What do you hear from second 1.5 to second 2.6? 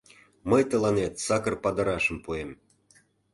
падырашым пуэм...